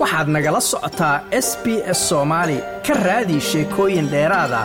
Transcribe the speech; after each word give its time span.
waxaad 0.00 0.28
nagala 0.34 0.60
socotaa 0.70 1.16
s 1.46 1.48
b 1.62 1.66
s 1.98 2.00
soomaali 2.10 2.58
ka 2.86 2.94
raadi 3.06 3.36
sheekooyin 3.50 4.06
dheeraada 4.12 4.60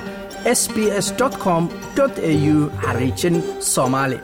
s 0.59 0.61
b 0.73 0.75
s 1.05 1.07
com 1.43 1.63
au 2.03 2.09
xariijin 2.83 3.35
soomaali 3.73 4.17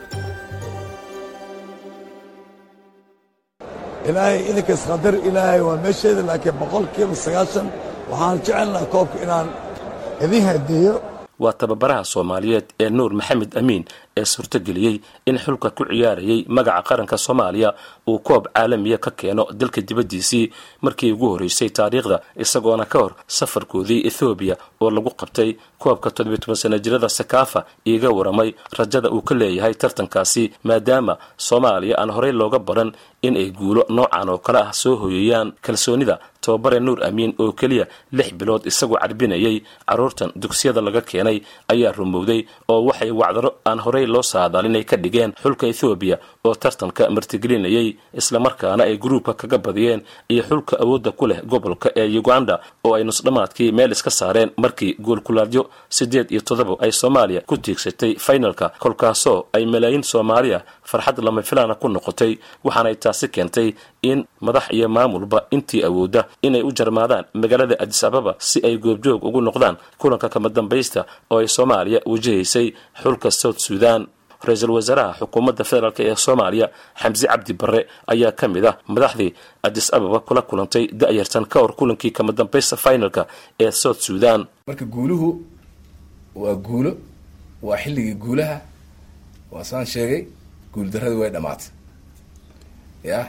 ilaahay 4.08 4.38
idinkas 4.50 4.82
qadar 4.90 5.14
ilaahay 5.28 5.60
waa 5.68 5.76
meesheeda 5.84 6.22
laakiin 6.28 6.56
boqolkiiba 6.60 7.14
sagaashan 7.24 7.66
waxaan 8.10 8.36
jecelnaha 8.44 8.86
koobka 8.94 9.16
inaan 9.24 9.48
idin 10.24 10.42
hadiyo. 10.48 10.94
Waa 11.42 11.52
tababaraha 11.60 12.04
soomaaliyeed 12.14 12.66
ee 12.82 12.90
nuur 12.98 13.12
maxamed 13.18 13.52
amiin 13.60 13.82
ee 14.16 14.24
suurtogeliyey 14.24 14.96
in 15.26 15.38
xulka 15.44 15.70
ku 15.70 15.84
ciyaarayay 15.90 16.44
magaca 16.48 16.82
qaranka 16.88 17.16
soomaaliya 17.26 17.70
uu 18.08 18.18
koob 18.18 18.44
caalamiya 18.54 18.98
ka 18.98 19.10
keeno 19.10 19.46
dalka 19.60 19.80
dibaddiisii 19.80 20.44
markii 20.84 21.12
ugu 21.12 21.26
horreysay 21.32 21.70
taariikhda 21.70 22.18
isagoona 22.44 22.84
ka 22.92 22.98
hor 23.02 23.12
safarkoodii 23.26 24.00
ethoobiya 24.08 24.56
oo 24.80 24.90
lagu 24.90 25.10
qabtay 25.20 25.50
koobka 25.82 26.10
toddobiy 26.10 26.38
toban 26.42 26.56
sana 26.62 26.78
jirada 26.78 27.08
sakaafa 27.08 27.64
iiga 27.86 28.10
waramay 28.10 28.50
rajada 28.78 29.08
uu 29.10 29.22
ka 29.22 29.34
leeyahay 29.34 29.74
tartankaasi 29.74 30.44
maadaama 30.64 31.14
soomaaliya 31.36 31.96
aan 32.00 32.10
horey 32.16 32.32
looga 32.32 32.58
baran 32.58 32.92
in 33.22 33.36
ay 33.36 33.50
guulo 33.50 33.82
noocan 33.88 34.28
oo 34.28 34.38
kale 34.38 34.58
ah 34.58 34.72
soo 34.72 34.96
hoyeeyaan 35.02 35.52
kalsoonida 35.62 36.18
tababare 36.40 36.78
nuur 36.80 37.04
amiin 37.06 37.34
oo 37.38 37.52
keliya 37.52 37.86
lix 38.12 38.28
bilood 38.34 38.66
isagoo 38.66 38.98
carbinayay 39.02 39.62
carruurtan 39.88 40.30
dugsiyada 40.42 40.80
laga 40.86 41.00
keenay 41.10 41.38
ayaa 41.72 41.92
rumowday 41.98 42.40
oo 42.68 42.80
waxay 42.88 43.10
wacdaro 43.10 43.50
aan 43.68 43.78
horey 43.84 44.01
loo 44.06 44.22
saadaalinay 44.22 44.84
ka 44.84 44.96
dhigeen 44.96 45.32
xulka 45.42 45.66
ethoobiya 45.66 46.16
oo 46.44 46.54
tartanka 46.54 47.10
martigelinayay 47.10 47.88
islamarkaana 48.20 48.84
ay 48.84 48.96
gruubka 48.98 49.32
kaga 49.34 49.58
badiyeen 49.58 50.00
iyo 50.28 50.42
xulka 50.48 50.76
awoodda 50.82 51.10
ku 51.12 51.26
leh 51.26 51.40
gobolka 51.52 51.88
ee 51.96 52.18
uganda 52.18 52.60
oo 52.84 52.94
ay 52.94 53.04
nusdhammaadkii 53.04 53.72
meel 53.72 53.92
iska 53.92 54.10
saareen 54.10 54.50
markii 54.56 54.94
goolkulaadyo 55.06 55.62
siddeed 55.88 56.30
iyo 56.30 56.40
toddoba 56.40 56.74
ay 56.84 56.92
soomaaliya 56.92 57.40
ku 57.40 57.56
tiigsatay 57.56 58.14
fainalka 58.26 58.68
kolkaasoo 58.78 59.46
ay 59.52 59.66
malaayiin 59.66 60.02
soomaaliya 60.02 60.60
farxad 60.90 61.18
lama 61.24 61.42
filaana 61.42 61.74
ku 61.74 61.88
noqotay 61.88 62.32
waxaanay 62.64 62.94
taasi 62.96 63.28
keentay 63.28 63.68
in 64.02 64.24
madax 64.40 64.64
iyo 64.76 64.88
maamulba 64.88 65.46
intii 65.50 65.82
awoodda 65.88 66.24
inay 66.42 66.62
u 66.62 66.70
jarmaadaan 66.78 67.24
magaalada 67.34 67.76
adis 67.80 68.04
ababa 68.04 68.34
si 68.38 68.58
ay 68.66 68.76
goobjoog 68.78 69.24
ugu 69.24 69.40
noqdaan 69.40 69.76
kulanka 69.98 70.28
kama 70.28 70.48
dambaysta 70.48 71.06
oo 71.30 71.38
ay 71.38 71.48
soomaaliya 71.48 72.00
wajahaysay 72.06 72.66
xulka 73.02 73.30
south 73.30 73.58
sudan. 73.58 74.06
Ra'iisul 74.42 74.70
wasaaraha 74.74 75.12
xukuumadda 75.22 75.64
federaalk 75.64 76.00
ee 76.00 76.16
soomaaliya 76.16 76.66
xamse 77.00 77.26
cabdi 77.30 77.52
barre 77.60 77.80
ayaa 78.12 78.32
ka 78.32 78.48
mid 78.48 78.64
ah 78.66 78.74
madaxdii 78.88 79.30
adis 79.62 79.86
ababa 79.94 80.18
kula 80.26 80.42
kulantay 80.42 80.84
da-yartan 81.00 81.46
ka 81.46 81.60
hor 81.62 81.72
kulankii 81.78 82.10
kama 82.10 82.32
dambaysta 82.32 82.76
finalka 82.76 83.26
ee 83.60 83.70
south 83.70 84.00
sudan. 84.02 84.40
Marka 84.66 84.84
guuluhu 84.84 85.28
waa 86.34 86.54
guulo 86.54 86.92
waa 87.62 87.76
xilligii 87.82 88.14
guulaha 88.18 88.56
waa 89.52 89.64
saan 89.64 89.86
sheegay 89.86 90.26
guuldaradii 90.74 91.18
way 91.22 91.30
dhammaatay. 91.30 91.68
Ya 93.04 93.20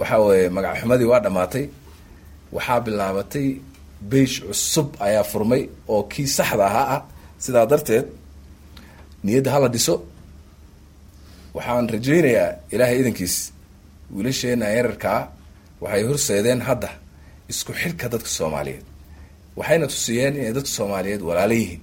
waxa 0.00 0.16
weeye 0.26 0.48
magacxumadii 0.56 1.08
waa 1.12 1.20
dhammaatay. 1.24 1.64
Waxaa 2.54 2.80
bilaabatay 2.86 3.46
beish 4.10 4.36
cusub 4.46 4.88
ayaa 5.06 5.24
furmay 5.30 5.62
oo 5.92 6.02
kii 6.12 6.28
saxda 6.36 6.64
ahaa 6.70 6.86
ah. 6.96 7.02
Sidaa 7.44 7.66
darteed 7.72 8.06
niyadda 9.24 9.50
hala 9.54 9.68
dhiso. 9.74 9.94
Waxaan 11.56 11.86
rajaynayaa 11.94 12.48
ilaahay 12.74 12.98
idankiis 13.02 13.36
wiilasheena 14.14 14.66
yararkaa 14.76 15.20
waxay 15.82 16.02
horseedeen 16.08 16.60
hadda 16.68 16.88
isku 17.52 17.72
xidhka 17.80 18.06
dadka 18.12 18.30
soomaaliyeed. 18.38 18.84
Waxayna 19.58 19.86
tusiyeen 19.92 20.34
inay 20.40 20.52
dadka 20.58 20.70
soomaaliyeed 20.78 21.22
walaala 21.28 21.54
yihiin. 21.60 21.82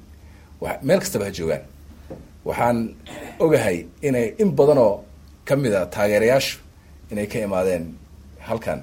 Meel 0.88 1.00
kastaba 1.04 1.26
ha 1.28 1.32
joogaan. 1.38 1.64
Waxaan 2.48 2.78
ogahay 3.44 3.78
inay 4.08 4.28
in 4.42 4.50
badan 4.58 4.78
oo 4.88 4.96
ka 5.48 5.54
mid 5.62 5.74
a 5.80 5.82
taageerayaashu 5.96 6.56
inay 7.12 7.28
ka 7.32 7.38
imaadeen 7.48 7.84
halkan 8.50 8.80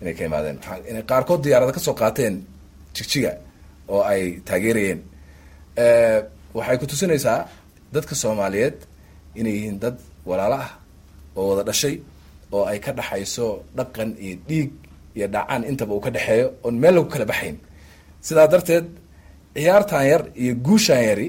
inay 0.00 0.14
ka 0.18 0.22
imaadeen. 0.28 0.58
Inay 0.90 1.04
qaarkood 1.10 1.40
diyaarada 1.44 1.72
ka 1.76 1.80
soo 1.86 1.94
qaateen 2.00 2.34
jigjiga 2.96 3.32
oo 3.92 4.02
ay 4.12 4.22
taageerayeen. 4.48 5.00
Waxay 6.56 6.76
ku 6.80 6.86
tusinaysaa 6.90 7.48
dadka 7.94 8.14
soomaaliyeed 8.22 8.76
inay 9.40 9.52
yihiin 9.56 9.78
dad 9.82 9.96
walaalo 10.28 10.56
ah 10.64 10.70
oo 11.36 11.44
wada 11.50 11.62
dhashay 11.68 11.94
oo 12.54 12.64
ay 12.70 12.78
ka 12.84 12.90
dhaxayso 12.98 13.46
dhaqan 13.76 14.10
iyo 14.24 14.36
dhiig 14.48 14.70
iyo 15.16 15.26
dhacaan 15.34 15.62
intaba 15.70 15.92
uu 15.96 16.00
ka 16.06 16.10
dhexeeyo 16.16 16.46
oon 16.64 16.74
meel 16.82 16.94
lagu 16.96 17.08
kala 17.12 17.24
baxayn. 17.32 17.56
Sidaa 18.26 18.46
darteed 18.52 18.86
ciyaartan 19.56 20.04
yar 20.12 20.22
iyo 20.42 20.52
guushaan 20.66 21.02
yari 21.08 21.26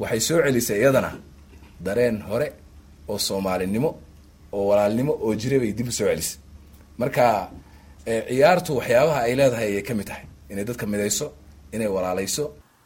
waxay 0.00 0.20
soo 0.26 0.38
celisay 0.44 0.78
iyadana 0.82 1.10
dareen 1.86 2.16
hore 2.28 2.48
oo 3.10 3.18
soomaalinimo 3.26 3.90
oo 4.54 4.62
walaalnimo 4.70 5.12
oo 5.24 5.32
jira 5.40 5.56
bay 5.62 5.72
dib 5.78 5.88
u 5.90 5.92
soo 5.98 6.06
celisay 6.10 6.38
marka 7.00 7.26
ciyaartu 8.06 8.70
waxyaabaha 8.78 9.20
ay 9.26 9.34
leedahay 9.38 9.68
ayay 9.72 9.82
ka 9.88 9.94
mid 9.98 10.06
tahay. 10.10 10.24
Inay 10.50 10.64
dadka 10.68 10.84
midayso 10.92 11.26
inay 11.74 11.86
walaalayso 11.96 12.44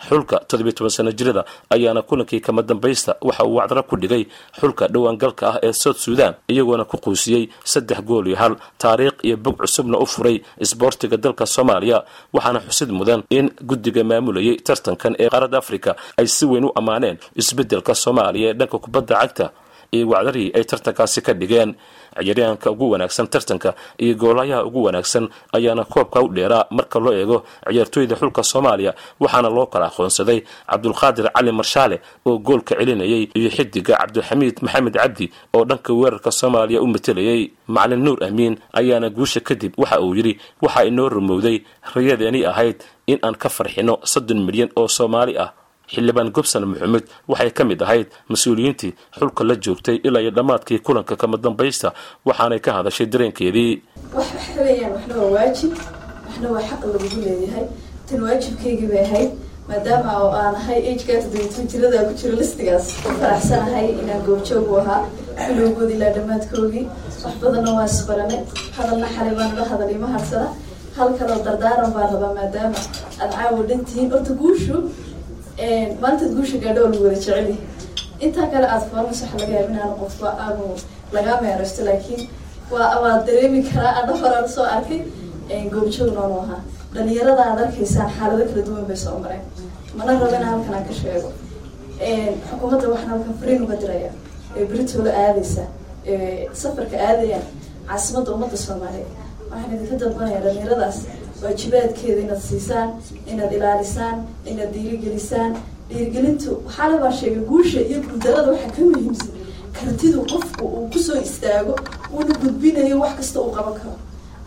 xulka 0.09 0.37
toddobiy 0.49 0.75
toban 0.77 0.91
sana 0.97 1.11
jirada 1.19 1.43
ayaana 1.75 2.03
kulankii 2.09 2.41
kama 2.47 2.63
dambaysta. 2.63 3.13
Waxa 3.27 3.45
uu 3.49 3.55
wacdaro 3.59 3.83
ku 3.89 3.97
dhigay 3.97 4.23
xulka 4.61 4.85
dhowaangalka 4.93 5.45
ah 5.51 5.57
ee 5.67 5.73
south 5.83 5.99
sudan 6.05 6.35
iyagoona 6.53 6.85
ku 6.85 6.97
quusiyey 7.05 7.49
saddex 7.73 8.01
gool 8.09 8.27
iyo 8.29 8.37
hal. 8.43 8.55
Taariikh 8.83 9.19
iyo 9.25 9.37
bog 9.45 9.57
cusubna 9.63 9.97
u 9.99 10.07
furay 10.07 10.37
isboortiga 10.65 11.17
dalka 11.17 11.47
soomaaliya 11.55 11.99
waxaana 12.35 12.61
xusid 12.69 12.91
mudan 12.99 13.21
in 13.31 13.47
guddiga 13.71 14.03
maamulayay 14.11 14.57
tartankan 14.67 15.13
ee 15.23 15.29
qaaradda 15.33 15.59
africa 15.63 15.91
ay 16.21 16.27
si 16.37 16.45
weyn 16.51 16.65
u 16.69 16.73
ammaaneen 16.81 17.17
isbeddelka 17.43 17.93
soomaaliya 18.05 18.49
ee 18.51 18.55
dhanka 18.61 18.77
kubadda 18.85 19.15
cagta 19.23 19.47
iyo 19.97 20.05
wacdarii 20.13 20.49
ay 20.57 20.65
tartankaasi 20.71 21.21
ka 21.27 21.33
dhigeen. 21.41 21.73
Ciyaaryahanka 22.15 22.71
ugu 22.71 22.87
wanaagsan 22.95 23.27
tartanka 23.33 23.71
iyo 23.99 24.15
goolayaha 24.15 24.63
ugu 24.69 24.81
wanaagsan 24.87 25.25
ayaana 25.57 25.85
koobka 25.85 26.23
u 26.23 26.29
dheeraa 26.37 26.65
marka 26.77 26.99
loo 27.05 27.13
eego 27.21 27.39
ciyaartooyda 27.71 28.15
xulka 28.21 28.43
soomaaliya 28.51 28.93
waxaana 29.21 29.49
loo 29.57 29.67
kala 29.73 29.87
aqoonsaday 29.91 30.39
cabdulqaadir 30.71 31.27
cali 31.35 31.53
marshaale 31.59 31.97
oo 32.29 32.39
goolka 32.47 32.73
celinayay 32.79 33.23
iyo 33.39 33.51
xidiga 33.57 33.95
cabdilxamiid 34.01 34.57
maxamed 34.65 34.95
cabdi 35.01 35.27
oo 35.57 35.65
dhanka 35.71 35.91
weerarka 36.01 36.31
soomaaliya 36.41 36.79
u 36.83 36.87
matelayay 36.95 37.41
macalin 37.75 38.03
nuur 38.05 38.19
amiin 38.29 38.55
ayaana 38.81 39.11
guusha 39.11 39.41
kadib 39.49 39.73
waxa 39.83 39.99
uu 40.01 40.15
yidhi 40.19 40.35
waxaa 40.63 40.85
inoo 40.91 41.09
rumowday 41.17 41.57
rayadeeni 41.95 42.41
ahayd 42.51 42.79
in 43.11 43.19
aan 43.27 43.35
ka 43.43 43.49
farxino 43.57 43.99
soddon 44.13 44.41
milyan 44.47 44.71
oo 44.79 44.87
soomaali 44.89 45.35
ah 45.45 45.51
xildhibaan 45.93 46.29
gobson 46.37 46.63
maxamed 46.73 47.05
waxay 47.33 47.51
ka 47.59 47.63
mid 47.71 47.81
ahayd 47.87 48.07
mas'uuliyiintii 48.33 48.93
xulka 49.19 49.43
la 49.49 49.55
joogtay 49.65 49.97
ilaa 50.07 50.23
iyo 50.25 50.31
dhammaadkii 50.39 50.79
kulanka 50.87 51.15
kama 51.23 51.37
dambaysta 51.45 51.89
waxaanay 52.29 52.61
ka 52.67 52.71
hadashay 52.79 53.07
dareenkeedii. 53.13 53.73
Waxna 54.17 55.15
waa 55.21 55.31
waajib 55.37 55.73
waxna 56.27 56.49
waa 56.55 56.63
xaq 56.69 56.81
lagugu 56.93 57.19
leeyahay. 57.27 57.67
Tan 58.09 58.21
waajibkaygii 58.27 58.99
ahayd 59.05 59.31
maadaama 59.69 60.13
oo 60.25 60.31
aan 60.43 60.55
ahay 60.61 60.79
ageka 60.93 61.15
toddobiitan 61.23 61.65
ku 62.09 62.15
jiro 62.21 62.35
listigaas 62.41 62.87
ku 63.03 63.09
faraxsanahay 63.21 63.87
inaan 64.03 64.21
goobjoog 64.27 64.67
u 64.73 64.77
ahaa 64.83 65.01
bilowgoodi 65.49 65.93
ilaa 65.99 66.13
dhammaadkoogii 66.17 66.85
wax 67.25 67.35
badanna 67.43 67.71
waa 67.79 67.87
isbaranay 67.93 68.41
hadalna 68.77 69.07
xalay 69.15 69.35
baan 69.39 69.51
ula 69.57 69.65
hadalay 69.73 69.99
ma 70.05 70.09
harsana 70.17 70.49
hal 70.97 71.09
kaloo 71.19 71.41
dardaaran 71.47 71.91
baan 71.97 72.09
rabaa 72.15 72.33
maadaama 72.41 72.79
aad 73.23 73.31
caawo 73.37 73.63
dhantihiin. 73.71 74.09
Horta 74.13 74.33
guushu 74.43 74.77
maanta 76.01 76.25
guusha 76.37 76.59
gaadho 76.59 76.83
lagu 76.91 77.05
wada 77.05 77.17
jeceli 77.17 77.57
intaa 78.21 78.47
kale 78.53 78.67
aada 78.67 78.87
foornas 78.91 79.21
waxa 79.23 79.37
laga 79.39 79.53
yaaba 79.59 79.71
inaanu 79.73 79.95
qofba 80.03 80.29
aanu 80.45 80.65
lagaa 81.13 81.41
meeraysto 81.43 81.85
laakiin 81.89 82.23
waa 82.73 83.01
waa 83.03 83.23
dareemi 83.27 83.61
karaa 83.63 83.93
adha 84.03 84.15
horaan 84.23 84.49
soo 84.49 84.65
arkay. 84.77 85.01
Goobjoog 85.73 86.11
noonu 86.17 86.37
ahaa. 86.43 86.61
Dhalinyarada 86.95 87.43
aad 87.51 87.59
arkaysaan 87.65 88.11
xaalado 88.17 88.45
kala 88.51 88.63
duwan 88.67 88.85
bay 88.89 88.97
soo 88.97 89.19
mareen. 89.25 89.43
Mana 89.97 90.13
rabo 90.13 90.27
in 90.37 90.43
halkan 90.51 90.75
aan 90.75 90.85
ka 90.89 90.95
sheego. 91.01 91.29
Xukuumadda 92.49 92.87
waxaan 92.93 93.11
halkan 93.13 93.35
fariin 93.41 93.63
uga 93.65 93.77
diraya. 93.83 94.11
Ee 94.57 94.65
beritoola 94.71 95.11
aadaysa. 95.25 95.65
Safarka 96.63 96.97
aadayaan 97.09 97.45
caasimadda 97.89 98.31
ummadda 98.37 98.57
soomaaliyeed. 98.67 99.11
Waxaan 99.51 99.75
idinka 99.77 99.97
dalbanaya 100.03 100.41
dhalinyaradaas 100.45 100.99
waajibaadkeeda 101.45 102.21
inaad 102.27 102.43
siisaan 102.49 102.91
inaad 103.33 103.53
ilaalisaan 103.53 104.17
inaad 104.51 104.71
dhiirigelisaan. 104.75 105.53
Dhiirigelintu 105.89 106.51
waxaa 106.67 106.89
labaa 106.93 107.13
sheegay 107.13 107.45
guusha 107.51 107.81
iyo 107.81 107.99
guuldarada 108.03 108.51
waxaa 108.53 108.71
ka 108.77 108.83
muhiimsan. 108.83 109.31
Kartidu 109.77 110.21
qofku 110.33 110.65
uu 110.67 110.89
ku 110.93 110.99
soo 110.99 111.19
istaago 111.29 111.75
uuna 112.15 112.35
gudbinayo 112.43 112.97
wax 113.01 113.15
kasta 113.17 113.41
uu 113.41 113.53
qaban 113.57 113.75
karo. 113.81 113.97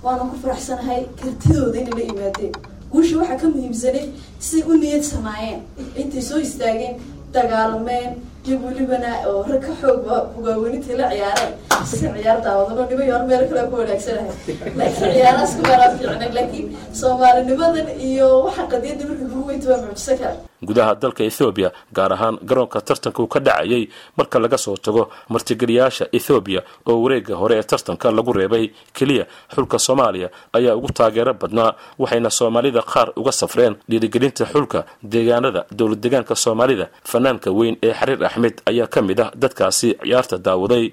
Waana 0.03 0.23
ku 0.31 0.35
faraxsanahay 0.43 1.01
kartidooda 1.19 1.79
inay 1.79 1.93
la 1.99 2.03
yimaadeen. 2.09 2.53
Guusha 2.91 3.17
waxaa 3.19 3.37
ka 3.41 3.47
muhiimsanay 3.53 4.05
siday 4.39 4.69
u 4.71 4.77
niyad 4.83 5.03
samaayeen 5.11 5.59
intay 6.01 6.21
soo 6.29 6.39
istaageen 6.47 6.95
dagaalameen 7.33 8.11
iyo 8.47 8.57
welibana 8.65 9.09
oo 9.29 9.43
rag 9.51 9.61
ka 9.67 9.73
xoog 9.81 10.03
hogaawenintii 10.35 10.97
la 11.01 11.07
ciyaareen 11.13 11.53
si 11.89 11.95
ciyaar 12.01 12.39
daawadano 12.45 12.83
niman 12.89 13.07
yoon 13.11 13.25
meel 13.29 13.43
kale 13.49 13.63
ku 13.71 13.75
wanaagsanahay 13.81 14.31
laakiin 14.79 15.11
ciyaarahaas 15.15 15.51
ku 15.57 15.61
meelaa 15.67 15.91
fiicnay 15.97 16.31
laakiin 16.37 16.67
soomaalinimadan 17.01 17.87
iyo 18.09 18.27
waxa 18.45 18.63
qadiyadda 18.73 19.03
marka 19.09 19.25
kugu 19.31 19.47
weynta 19.49 19.67
waa 19.71 19.81
mucjiso 19.85 20.13
kale 20.21 20.37
gudaha 20.67 20.95
dalka 21.01 21.21
ethoobiya 21.29 21.69
gaar 21.97 22.11
ahaan 22.13 22.35
garoonka 22.49 22.79
tartanka 22.87 23.19
uu 23.23 23.27
ka 23.33 23.39
dhacayay 23.39 23.83
marka 24.17 24.39
laga 24.43 24.57
soo 24.57 24.75
tago 24.85 25.03
martigeliyaasha 25.33 26.05
ethoobiya 26.17 26.61
oo 26.89 26.97
wareega 27.03 27.35
hore 27.41 27.55
ee 27.59 27.63
tartanka 27.71 28.11
lagu 28.17 28.33
reebay 28.39 28.65
keliya. 28.97 29.25
Xulka 29.55 29.77
soomaaliya 29.87 30.29
ayaa 30.57 30.75
ugu 30.79 30.89
taageero 30.99 31.33
badnaa 31.41 31.71
waxayna 32.01 32.29
soomaalida 32.39 32.81
qaar 32.93 33.07
uga 33.19 33.31
safreen 33.41 33.73
dhiirigelinta 33.89 34.43
xulka 34.53 34.79
deegaanada. 35.13 35.61
Dowlad 35.77 35.99
deegaanka 36.03 36.35
soomaalida 36.43 36.85
fanaanka 37.11 37.49
weyn 37.57 37.75
ee 37.87 37.93
xariir 37.99 38.19
axmed 38.29 38.55
ayaa 38.71 38.87
ka 38.93 38.99
mid 39.09 39.19
ah 39.25 39.29
dadkaasi 39.43 39.89
ciyaarta 40.03 40.35
daawaday. 40.47 40.85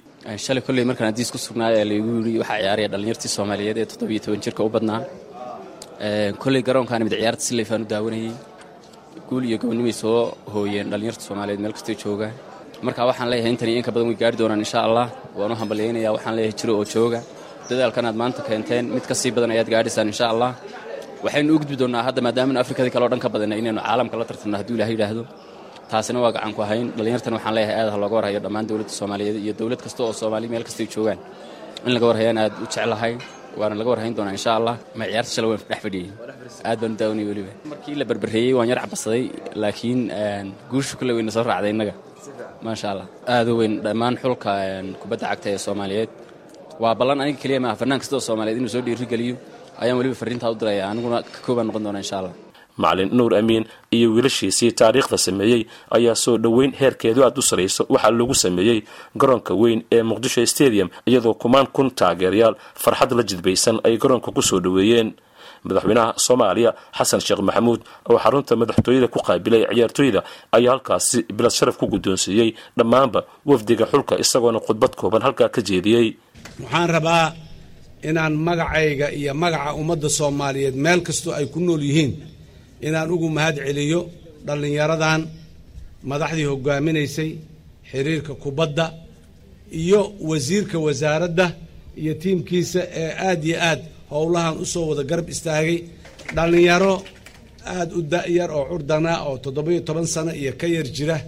Shalay 0.44 0.62
kolley 0.66 0.84
markaan 0.90 1.08
hadiis 1.12 1.31
ku 1.34 1.38
sugnaay 1.46 1.75
ee 1.81 1.84
laygu 1.90 2.11
yidhi 2.19 2.38
waxaa 2.43 2.58
ciyaaraya 2.62 2.88
dhallinyartii 2.93 3.28
soomaaliyeed 3.37 3.78
ee 3.82 3.87
toddobiyo 3.90 4.20
toban 4.25 4.40
jirka 4.44 4.62
u 4.64 4.69
badnaa. 4.76 5.00
Kolley 6.43 6.62
garoonkaan 6.69 7.02
mid 7.06 7.12
ciyaarta 7.19 7.43
si 7.46 7.52
leefaan 7.58 7.82
u 7.82 7.88
daawanayay 7.93 8.32
guul 9.28 9.44
iyo 9.49 9.56
gobonnimay 9.62 9.94
soo 10.02 10.19
hooyeen 10.55 10.87
dhallinyarta 10.93 11.22
soomaaliyeed 11.28 11.61
meel 11.64 11.75
kastay 11.76 11.96
joogaan 12.02 12.32
marka 12.87 13.00
waxaan 13.11 13.28
leeyahay 13.32 13.50
intan 13.55 13.69
iyo 13.70 13.78
inka 13.81 13.90
badan 13.94 14.08
way 14.11 14.16
gaari 14.22 14.37
doonaan 14.40 14.61
insha 14.66 14.78
allah. 14.87 15.06
Waan 15.38 15.52
u 15.52 15.55
hambalyaynaya 15.61 16.11
waxaan 16.16 16.34
leeyahay 16.38 16.56
jiro 16.61 16.72
oo 16.81 16.84
jooga. 16.94 17.20
Dadaalkan 17.69 18.05
aad 18.08 18.16
maanta 18.22 18.40
keenteen 18.49 18.84
mid 18.96 19.05
ka 19.11 19.14
sii 19.20 19.31
badan 19.37 19.50
ayaad 19.55 19.69
gaadhaysaan 19.75 20.08
insha 20.12 20.26
allah. 20.32 20.50
Waxaynu 21.25 21.50
u 21.55 21.58
gudbi 21.61 21.76
doonnaa 21.82 22.02
hadda 22.08 22.20
maadaamanu 22.26 22.58
afrikadii 22.64 22.93
kale 22.94 23.05
o 23.06 23.08
dhan 23.12 23.20
ka 23.25 23.28
badana 23.34 23.55
inaynu 23.61 23.81
caalamka 23.87 24.14
la 24.20 24.25
tartanno 24.31 24.56
hadduu 24.61 24.75
ilaah 24.76 24.90
yidhaahdo. 24.94 25.22
Taasina 25.90 26.19
waa 26.25 26.32
gacan 26.37 26.52
ku 26.56 26.61
ahayn. 26.66 26.87
Dhallinyartan 26.96 27.32
waxaan 27.37 27.55
leeyahay 27.56 27.76
aad 27.81 27.88
ha 27.94 27.96
looga 28.02 28.14
warhayo 28.19 28.40
dhammaan 28.44 28.64
dowladda 28.69 28.93
soomaaliyeed 29.00 29.37
iyo 29.44 29.52
dowlad 29.61 29.81
kasta 29.84 30.00
oo 30.05 30.12
soomaaliya 30.20 30.50
meel 30.55 30.64
kastay 30.69 30.87
joogaan. 30.94 31.19
In 31.87 31.90
laga 31.96 32.06
warhayaan 32.11 32.38
aad 32.44 32.52
u 32.62 32.66
jeclahay 32.75 33.12
waana 33.61 33.75
laga 33.81 33.91
warhayn 33.93 34.15
doonaa 34.19 34.35
insha 34.39 34.51
allah 34.59 34.75
ma 34.99 35.05
ciyaarta 35.11 35.31
shala 35.37 35.47
waan 35.51 35.61
dhex 35.71 35.81
fadhiyey 35.87 36.09
aad 36.69 36.79
baan 36.83 36.93
u 36.95 36.97
daawanaya 37.01 37.27
weliba. 37.31 37.53
Markii 37.73 37.95
la 38.01 38.05
berberreeyey 38.11 38.53
waan 38.59 38.69
yar 38.73 38.79
cabasaday 38.85 39.23
laakiin 39.62 40.01
guushu 40.73 40.95
kule 41.01 41.12
weyna 41.17 41.31
soo 41.37 41.45
raacday 41.51 41.71
innaga 41.75 41.95
maasha 42.67 42.87
allah 42.93 43.06
aad 43.37 43.47
u 43.53 43.55
weyn 43.61 43.73
dhammaan 43.87 44.15
xulka 44.23 44.53
kubadda 45.03 45.25
cagta 45.31 45.49
ee 45.55 45.59
soomaaliyeed. 45.67 46.11
Waa 46.83 46.95
ballan 47.01 47.19
aniga 47.25 47.39
keliya 47.43 47.61
maaha 47.65 47.77
fannaan 47.81 48.01
kasta 48.03 48.15
oo 48.19 48.23
soomaaliyeed 48.29 48.59
inuu 48.61 48.73
soo 48.75 48.83
dhiirigeliyo 48.87 49.35
ayaan 49.83 49.97
weliba 50.00 50.17
farriintaa 50.21 50.50
u 50.55 50.57
diraya 50.61 50.85
aniguna 50.93 51.19
ka 51.35 51.39
koobaan 51.47 51.67
noqon 51.69 51.83
doonaa 51.87 52.03
insha 52.05 52.17
allah 52.21 52.35
macalin 52.76 53.11
nuur 53.17 53.32
amiin 53.41 53.65
iyo 53.97 54.12
wiilashiisii 54.15 54.73
taariikhda 54.73 55.19
sameeyey 55.19 55.62
ayaa 55.97 56.15
soo 56.15 56.37
dhoweyn 56.38 56.73
heerkeedu 56.81 57.25
aad 57.25 57.38
u 57.38 57.43
sarayso 57.43 57.87
waxaa 57.88 58.11
lagu 58.19 58.35
sameeyey 58.35 58.79
garoonka 59.21 59.55
weyn 59.55 59.81
ee 59.93 60.03
muqdisho 60.03 60.47
stadium 60.47 60.88
iyadoo 61.06 61.35
kumaan 61.35 61.67
kun 61.75 61.91
taageerayaal 61.91 62.55
farxad 62.82 63.12
la 63.19 63.23
jidbaysan 63.23 63.76
ay 63.87 63.94
garoonka 64.03 64.31
ku 64.37 64.43
soo 64.43 64.61
dhoweeyeen. 64.61 65.11
Madaxweynaha 65.65 66.12
soomaaliya 66.26 66.71
xasan 66.99 67.21
sheekh 67.26 67.41
maxamuud 67.49 67.81
oo 68.11 68.19
xarunta 68.25 68.53
madaxtooyada 68.61 69.09
ku 69.15 69.19
qaabilay 69.26 69.62
ciyaartooyda 69.75 70.21
ayaa 70.56 70.73
halkaasi 70.76 71.19
bilad 71.37 71.53
sharaf 71.59 71.76
ku 71.81 71.87
guddoonsiiyey 71.93 72.50
dhammaanba 72.79 73.21
wafdiga 73.50 73.87
xulka 73.93 74.15
isagoona 74.25 74.61
khudbad 74.67 74.93
kooban 75.00 75.23
halkaa 75.26 75.49
ka 75.55 75.61
jeediyey. 75.69 76.06
Waxaan 76.62 76.88
rabaa 76.97 77.26
inaan 78.09 78.35
magacayga 78.47 79.06
iyo 79.19 79.32
magaca 79.35 79.73
ummadda 79.81 80.09
soomaaliyeed 80.19 80.76
meel 80.85 81.00
kastoo 81.06 81.32
ay 81.38 81.47
ku 81.53 81.59
nool 81.61 81.81
yihiin 81.88 82.12
inaan 82.87 83.11
ugu 83.15 83.29
mahad 83.37 83.57
celiyo 83.67 84.01
dhallinyaradan 84.47 85.21
madaxdii 86.11 86.49
hogaaminaysay 86.53 87.31
xiriirka 87.91 88.33
kubadda 88.43 88.87
iyo 89.81 90.01
wasiirka 90.29 90.77
wasaaradda 90.87 91.47
iyo 92.03 92.13
tiimkiisa 92.23 92.81
ee 93.03 93.11
aad 93.29 93.41
iyo 93.49 93.57
aad 93.71 93.81
howlahan 94.13 94.55
u 94.63 94.67
soo 94.73 94.85
wada 94.91 95.03
garab 95.11 95.29
istaagay. 95.35 95.79
Dhallinyaro 96.37 96.95
aad 97.77 97.91
u 97.99 98.01
da'yar 98.13 98.51
oo 98.59 98.65
curdanaa 98.71 99.19
oo 99.29 99.37
toddobiyo 99.45 99.81
toban 99.87 100.07
sano 100.15 100.33
iyo 100.41 100.53
ka 100.61 100.67
yar 100.75 100.89
jira 100.97 101.19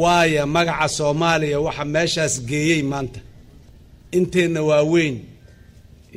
waaya 0.00 0.42
magaca 0.54 0.88
soomaaliya 0.98 1.58
waxa 1.66 1.84
meeshaas 1.94 2.34
geeyey 2.48 2.82
maanta. 2.90 3.20
Inteenna 4.18 4.60
waa 4.68 4.82
weyn 4.92 5.16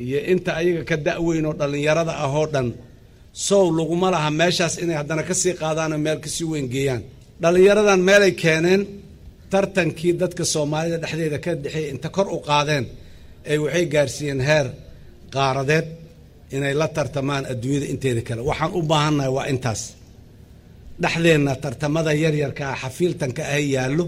iyo 0.04 0.18
inta 0.32 0.50
ayaga 0.60 0.82
ka 0.90 0.96
da'weyn 1.06 1.44
oo 1.48 1.54
dhallinyarada 1.60 2.12
ah 2.24 2.30
oo 2.38 2.46
dhan 2.54 2.68
sow 3.46 3.64
laguma 3.78 4.08
laha 4.14 4.30
meeshaas 4.40 4.74
inay 4.82 4.96
haddana 5.00 5.22
ka 5.28 5.34
sii 5.42 5.54
qaadaanoo 5.62 5.98
meel 6.06 6.18
ka 6.24 6.28
sii 6.36 6.46
weyn 6.52 6.66
geeyaan. 6.74 7.02
Dhallinyaradan 7.42 8.00
meelay 8.08 8.32
keeneen 8.42 8.82
tartankii 9.52 10.12
dadka 10.22 10.44
soomaalida 10.54 10.96
dhexdeeda 11.02 11.38
ka 11.44 11.50
dhexeeyay 11.62 11.90
inta 11.94 12.08
kor 12.16 12.26
u 12.36 12.38
qaadeen 12.48 12.84
ee 13.50 13.56
waxay 13.64 13.84
gaarsiiyeen 13.94 14.40
heer 14.48 14.66
qaaradeed 15.34 15.86
inay 16.56 16.74
la 16.80 16.86
tartamaan 16.96 17.44
adduunyada 17.52 17.86
inteeda 17.92 18.22
kale. 18.28 18.40
Waxaan 18.50 18.70
u 18.78 18.80
baahannahay 18.90 19.30
waa 19.36 19.46
intaas. 19.52 19.82
Dhexdeenna 21.02 21.52
tartamada 21.64 22.10
yaryarka 22.24 22.62
ah 22.72 22.76
xafiiltanka 22.82 23.42
ah 23.54 23.60
yaallo 23.74 24.04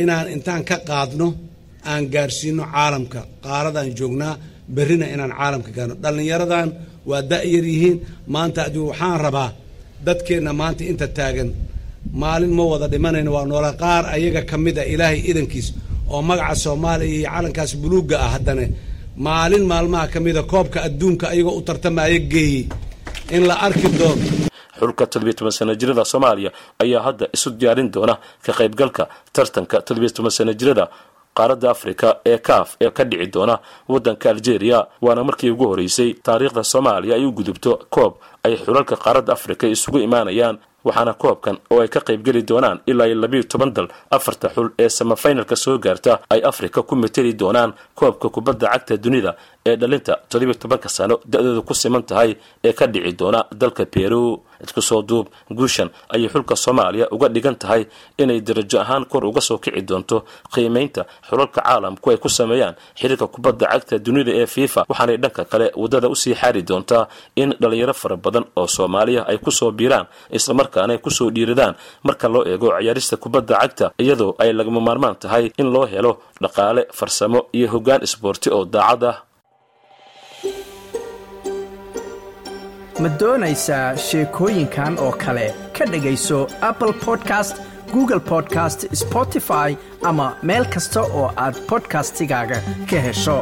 inaan 0.00 0.26
intaan 0.34 0.62
ka 0.70 0.76
qaadno 0.90 1.26
aan 1.90 2.02
gaarsiino 2.14 2.62
caalamka 2.74 3.20
qaaradaan 3.44 3.90
joognaa 3.98 4.34
berrina 4.76 5.06
inaan 5.14 5.32
caalamka 5.40 5.70
gaarno. 5.76 5.94
Dhallinyaradan 6.04 6.68
waa 7.10 7.22
da'yar 7.30 7.64
yihiin. 7.72 7.96
Maanta 8.34 8.60
adigu 8.68 8.86
waxaan 8.90 9.18
rabaa 9.26 9.50
dadkeenna 10.06 10.52
maanta 10.60 10.82
inta 10.90 11.06
taagan 11.18 11.48
maalin 12.22 12.52
ma 12.58 12.64
wada 12.72 12.86
dhimanayno 12.92 13.30
waa 13.36 13.46
noola 13.50 13.70
qaar 13.82 14.04
ayaga 14.16 14.42
ka 14.50 14.56
mid 14.64 14.76
a 14.78 14.84
ilaahay 14.92 15.20
idankiis 15.30 15.68
oo 16.12 16.20
magaca 16.28 16.54
soomaaliya 16.64 17.14
iyo 17.18 17.28
calankaas 17.34 17.72
buluugga 17.82 18.16
ah 18.26 18.30
haddana 18.34 18.64
maalin 19.26 19.64
maalmaha 19.70 20.06
ka 20.12 20.18
mida 20.26 20.42
koobka 20.52 20.78
adduunka 20.86 21.24
ayagoo 21.32 21.54
u 21.60 21.62
tartamaya 21.68 22.18
geeyey 22.32 22.62
in 23.36 23.42
la 23.48 23.54
arki 23.66 23.88
doono. 24.00 24.24
Xulka 24.80 25.04
toddobiyo 25.12 25.34
toban 25.38 25.54
sana 25.58 25.72
jirada 25.80 26.04
soomaaliya 26.12 26.50
ayaa 26.82 27.00
hadda 27.06 27.24
isu 27.36 27.48
diyaarin 27.60 27.88
doona 27.94 28.14
ka 28.44 28.50
qaybgalka 28.58 29.02
tartanka 29.36 29.76
toddobiyo 29.86 30.10
toban 30.16 30.32
sana 30.38 30.52
jirada 30.60 30.84
qaaradda 31.38 31.70
afrika 31.70 32.08
ee 32.26 32.38
kaaf 32.38 32.76
ee 32.80 32.90
ka 32.90 33.04
dhici 33.04 33.26
doona 33.34 33.58
waddanka 33.88 34.30
algeria 34.30 34.86
waana 35.02 35.24
markii 35.24 35.50
ugu 35.50 35.66
horeysay 35.68 36.10
taariikhda 36.26 36.62
soomaaliya 36.64 37.14
ay 37.16 37.24
u 37.24 37.32
gudubto 37.32 37.72
koob 37.90 38.12
ay 38.44 38.56
xulalka 38.64 38.96
qaaradda 38.96 39.32
afrika 39.32 39.66
isugu 39.66 39.98
imaanayaan 39.98 40.58
waxaana 40.84 41.12
koobkan 41.14 41.56
oo 41.70 41.80
ay 41.80 41.88
ka 41.88 42.00
qaybgeli 42.00 42.42
doonaan 42.42 42.78
ilaa 42.86 43.06
iyo 43.06 43.14
labayo 43.22 43.42
toban 43.42 43.70
dal 43.76 43.88
afarta 44.10 44.48
xul 44.54 44.68
ee 44.78 44.88
samafinalka 44.88 45.56
soo 45.56 45.78
gaarta 45.78 46.18
ay 46.30 46.40
afrika 46.50 46.82
ku 46.82 46.96
mateli 46.96 47.32
doonaan 47.42 47.72
koobka 47.94 48.28
kubadda 48.28 48.66
cagta 48.72 48.96
dunida 48.96 49.36
ee 49.66 49.76
dhalinta 49.76 50.12
toddobiyo 50.28 50.58
tobanka 50.58 50.88
sano 50.88 51.20
da-dooda 51.32 51.60
ku 51.68 51.74
siman 51.74 52.02
tahay 52.02 52.30
ee 52.64 52.72
ka 52.72 52.86
dhici 52.86 53.12
doona 53.20 53.40
dalka 53.60 53.86
peru 53.86 54.42
isku 54.64 54.82
soo 54.88 55.02
duub 55.02 55.26
guushan 55.58 55.88
ayay 56.14 56.28
xulka 56.32 56.54
soomaaliya 56.64 57.06
uga 57.14 57.28
dhigan 57.34 57.56
tahay 57.62 57.82
inay 58.22 58.40
darajo 58.46 58.78
ahaan 58.84 59.04
kor 59.10 59.24
uga 59.30 59.40
soo 59.48 59.58
kici 59.62 59.82
doonto 59.88 60.16
qiimaynta 60.54 61.02
xulalka 61.28 61.60
caalamku 61.66 62.06
ay 62.12 62.16
ku 62.24 62.28
sameeyaan 62.38 62.74
xiriirka 62.98 63.26
kubadda 63.34 63.66
cagta 63.72 63.98
dunida 64.06 64.32
ee 64.40 64.46
fifa. 64.54 64.80
Waxaanay 64.90 65.16
dhanka 65.22 65.42
kale 65.52 65.66
waddada 65.82 66.08
u 66.08 66.16
sii 66.22 66.34
xaari 66.40 66.62
doontaa 66.68 67.04
in 67.42 67.50
dhalinyaro 67.60 67.94
fara 68.02 68.16
badan 68.24 68.44
oo 68.60 68.66
soomaaliya 68.76 69.22
ay 69.30 69.38
ku 69.44 69.50
soo 69.58 69.70
biiraan 69.78 70.06
islamarkaana 70.38 70.92
ay 70.94 70.98
ku 71.04 71.10
soo 71.10 71.28
dhiiradaan 71.34 71.74
marka 72.06 72.26
loo 72.34 72.42
eego 72.50 72.68
ciyaarista 72.78 73.16
kubadda 73.22 73.54
cagta 73.62 73.86
iyadoo 74.02 74.32
ay 74.42 74.50
lagama 74.58 74.80
maarmaan 74.86 75.16
tahay 75.22 75.44
in 75.60 75.68
loo 75.74 75.86
helo 75.92 76.12
dhaqaale 76.42 76.82
farsamo 76.98 77.40
iyo 77.56 77.66
hoggaan 77.74 78.00
isboorti 78.06 78.48
oo 78.56 78.64
daacad 78.74 79.02
ah 79.10 79.16
ma 83.02 83.08
doonaysaa 83.20 83.96
sheekooyinkan 84.06 84.98
oo 85.04 85.12
kale? 85.24 85.46
Ka 85.78 85.84
dhegayso 85.92 86.38
apple 86.70 86.92
podcast 87.04 87.56
google 87.92 88.20
podcast 88.30 88.86
spotify 89.02 89.76
ama 90.10 90.26
meel 90.50 90.64
kasta 90.74 91.00
oo 91.02 91.26
aad 91.44 91.56
bodkastigaaga 91.70 92.58
ka 92.90 93.00
hesho 93.06 93.36